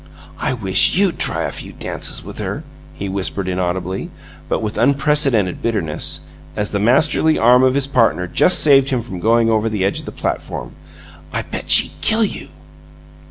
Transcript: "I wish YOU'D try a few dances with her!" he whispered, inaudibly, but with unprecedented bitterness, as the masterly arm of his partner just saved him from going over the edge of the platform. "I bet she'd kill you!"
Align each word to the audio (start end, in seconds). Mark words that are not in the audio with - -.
"I 0.39 0.53
wish 0.53 0.95
YOU'D 0.95 1.19
try 1.19 1.43
a 1.43 1.51
few 1.51 1.73
dances 1.73 2.23
with 2.25 2.39
her!" 2.39 2.63
he 2.95 3.07
whispered, 3.07 3.47
inaudibly, 3.47 4.09
but 4.49 4.59
with 4.59 4.75
unprecedented 4.75 5.61
bitterness, 5.61 6.21
as 6.55 6.71
the 6.71 6.79
masterly 6.79 7.37
arm 7.37 7.61
of 7.61 7.75
his 7.75 7.85
partner 7.85 8.25
just 8.25 8.61
saved 8.61 8.89
him 8.89 9.03
from 9.03 9.19
going 9.19 9.51
over 9.51 9.69
the 9.69 9.85
edge 9.85 9.99
of 9.99 10.05
the 10.05 10.11
platform. 10.11 10.73
"I 11.31 11.43
bet 11.43 11.69
she'd 11.69 11.91
kill 12.01 12.23
you!" 12.25 12.47